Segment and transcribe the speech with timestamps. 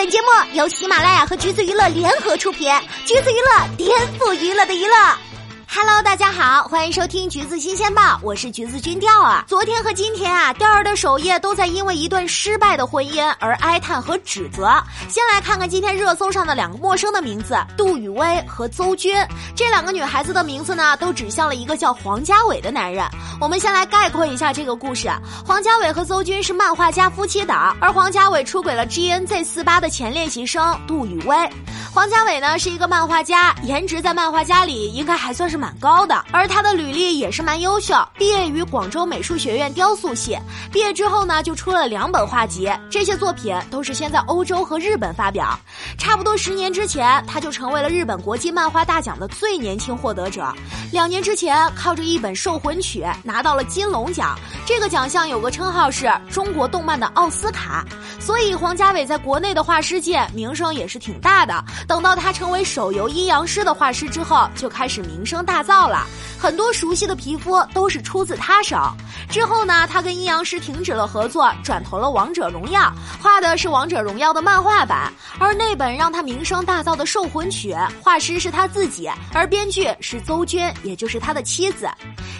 [0.00, 2.72] 本节目由喜马拉雅和橘子娱乐联合出品，
[3.04, 5.29] 橘子娱乐颠覆娱乐的娱乐。
[5.72, 9.44] Hello，大家好，欢迎收听《橘子新鲜报》，我是橘子君调啊。
[9.46, 14.68] 昨天和今天啊，调儿的首页都在因为一段失败的婚姻而哀叹和指责。
[15.08, 19.16] 先来看看今天热搜上的两个陌生的名字：杜雨薇和邹军。
[19.54, 23.06] 这两个女孩子的名字呢，都指向了一个叫黄家伟的男人。
[23.40, 25.08] 我们先来概括一下这个故事：
[25.46, 31.36] 黄家伟和邹军是漫画家夫妻档，而黄家伟出轨了 GNZ 四八的前练习生杜雨薇。
[31.92, 40.38] 黄家伟呢是一个漫画家，颜值在漫画家里应该还算是蛮高的，而他的履历也是蛮优秀，毕业于广州美术学院雕塑系，
[40.70, 45.58] 毕业之后呢就出了两本画集，这些作品都是先在欧洲和日本发表。
[45.98, 50.46] 差不多十年之前，他就成为了日本国际漫画大奖的最年轻获得者。
[50.92, 57.84] 两年之前，靠着一本《兽魂曲》拿到了金龙奖，这个奖项有个称号是中国动漫的奥斯卡。
[58.20, 61.62] 所以黄家伟在国内的画师界名声也是挺大的。
[61.86, 66.06] 等到他成为手游阴阳师的画师之后，就开始名声大噪了。
[66.38, 68.78] 很多熟悉的皮肤都是出自他手。
[69.28, 75.12] 之后呢，他跟阴阳师停止了合作，转投了王者荣耀，画的是王者荣耀的漫画版。
[75.38, 77.72] 而那本让他名声大噪的《兽魂曲》，
[78.02, 81.88] 画师是他自己，而编剧是邹娟，也就是他的妻子。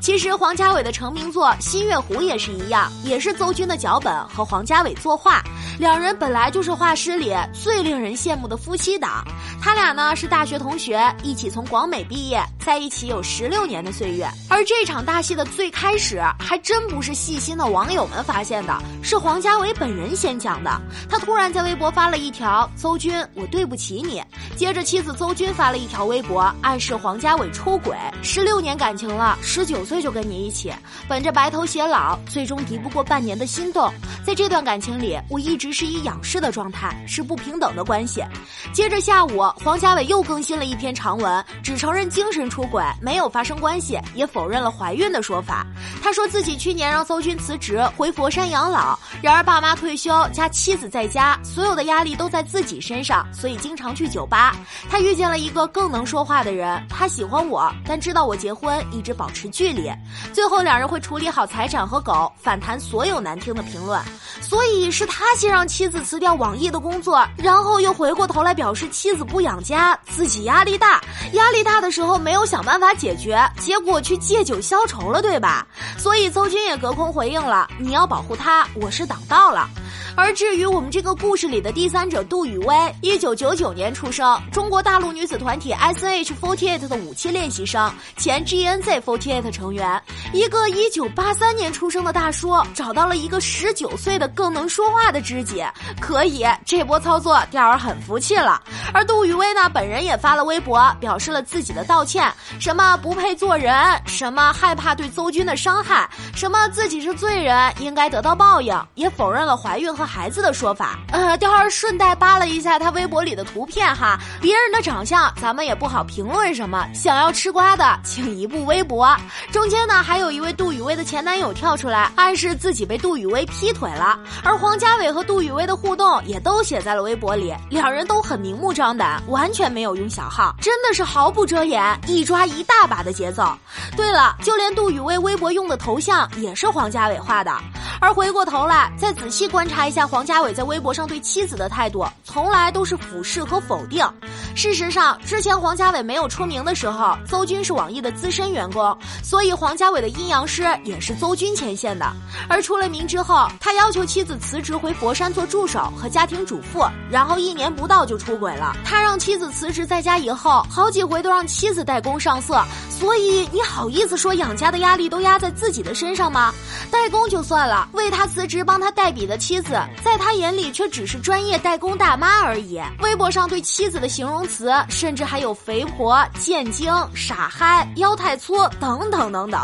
[0.00, 5.42] 其实黄家伟的成名作《新月湖》也是一样，也是邹君的脚本和黄家伟作画。
[5.78, 9.25] 两人本来就是画师里最令人羡慕的夫妻档，
[9.60, 14.28] 他俩呢是大学同学，一起从广美毕业，在一起有十六年的岁月。
[14.50, 20.82] 而这场大戏的最开始，还真不是细心的网友们发现的，是黄家伟本人先讲的。
[21.08, 24.20] 他突然在微博发了一条：“邹军，我对不起你。”
[24.58, 27.96] 接着妻子邹军发了一条微博，暗示黄家伟出轨。
[28.20, 30.72] 十六年感情了，十九岁就跟你一起，
[31.06, 33.88] 本着白头偕老，最终敌不过半年的心动。
[34.26, 35.76] 在这段感情里，我一直。
[35.76, 38.24] 是以仰视的状态，是不平等的关系。
[38.72, 45.66] 接着下午，黄家伟又更新了一篇长文，只承认精神出出轨，没有发生关系，也否认了怀孕的说法。
[46.02, 54.56] 他说自己去年让邹军辞职回佛山养老，然而爸妈退休加妻子在家，所有的压力都在自己身上，所以经常去酒吧。
[54.88, 59.90] 他遇见了一个更能说话的人，他喜欢我，但知道我结婚，一直保持距离。
[60.32, 64.00] 最后两人会处理好财产和狗，反弹所有难听的评论。
[64.40, 65.56] 所以是他先。
[65.56, 71.00] 让妻子辞掉网易的工作，然后又回过头来表示妻子不养家，自己压力大，
[71.32, 75.66] 压力大的时候没有想办法解决，结果去借酒消愁了，对吧？
[75.98, 79.68] 所以邹军也隔空回应了：“你要保护他，我是挡道了。”
[80.16, 90.02] 而至于我们这个故事里的第三者杜雨薇，一九九九年出生，中国大陆女子团体 S.H.Forty eight 的武器练习生，前 G N Z forty eight 成员。
[90.32, 95.62] 一个一九八三年出生的大叔，找到了一个十九岁的更能说话的知己，
[96.00, 98.62] 可以，这波操作钓儿很服气了。
[98.94, 103.74] 而杜雨薇呢，本人也发了微博，表示了自己的道歉，什么不配做人，
[104.06, 110.05] 什么害怕对邹军的伤害，什么自己是罪人，应该得到报应，也否认了怀孕和。
[110.06, 116.86] 孩子的说法，呃，钓儿顺带扒了一下他微博里的图片哈，别人的长相咱们也不好评论什么。
[116.94, 119.14] 想要吃瓜的，请移步微博。
[119.52, 124.18] 中间呢，还有一位杜雨薇的前男友跳出来，暗示自己被杜雨薇劈腿了。
[124.44, 133.56] 而黄家伟和杜雨薇的互动也都写在了微博里，两人都很明目张胆，完全没有用小号，真的是毫不遮掩，一抓一大把的节奏。
[133.96, 137.52] 对了，就连杜雨薇微博用的头像也是黄家伟画的。
[138.00, 144.06] 而回过头来再仔细观察一下黄家伟在微博上对妻子的态度，从来都是俯视和否定。
[144.54, 152.06] 事实上，之前黄家伟没有出名的时候，邹军是网易的资深员工，所以黄家伟的阴阳师也是邹军牵线的。
[152.48, 158.74] 而出了名之后，他要求妻子辞职回佛山做助手和家庭主妇，然后一年不到就出轨了。
[158.84, 162.62] 他让妻子辞职在家以后，好几回都让妻子代工上色。
[162.90, 166.54] 所以你好意思说养家的压力都压在自己的身上吗？
[166.90, 172.80] 代工就算了，为他辞职帮他代笔的妻子，在他眼里却只是专业代工大妈而已。
[173.00, 179.60] 微博上对妻子的形容词，甚至还有肥婆、贱精、傻嗨、腰太粗等等等等。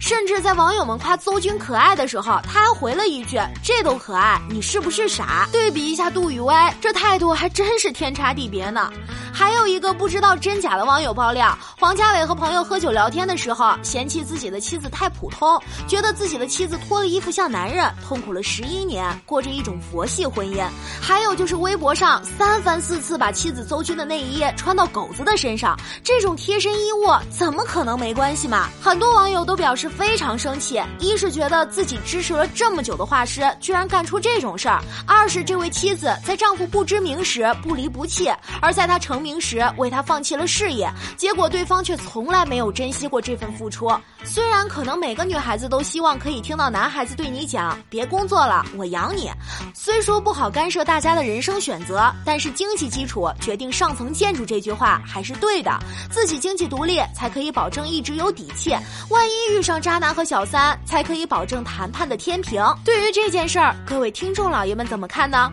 [0.00, 8.90] 甚至在网友们夸邹军可爱的时候，他还回了一句：“这都可爱，你是不是傻？”对比一下杜雨薇，这态度还真是天差地别呢。
[9.32, 20.64] 还有一个不知道真假的网友爆料，黄家伟和朋友喝酒聊天的时候，嫌弃自己的妻子太普通，觉得自己的妻子脱了衣服像男男人，痛苦了十一年，过着一种佛系婚姻。
[21.02, 28.68] 还有就是微博上三番四次把妻子邹军的内衣穿到狗子的身上，这种贴身衣物怎么可能没关系嘛？
[28.80, 38.30] 很多网友都表示非常生气，一是觉得自己支持了这么久的画师居然干出这种事儿，二是这位妻子在丈夫不知名时不离不弃，
[38.62, 43.90] 而在他成名时为他放弃了事业，结果对方却从来没有珍惜过这份付出。
[44.22, 47.55] 虽然可能每个女孩子都希望可以听到男孩子对你讲
[47.88, 49.30] “别工作了，我养你”，
[49.74, 55.70] 虽说不好干涉大家的人生选择，但是经济基础决定上层建筑这句话还是对的。
[56.10, 58.70] 自己经济独立才可以保证一直有底气，
[59.10, 62.64] 万一遇上渣男和小三，才可以保证谈判的天平。
[62.84, 65.50] 对于这件事儿，各位听众老爷们怎么看呢？